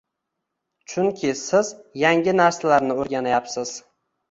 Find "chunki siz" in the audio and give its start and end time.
0.93-1.69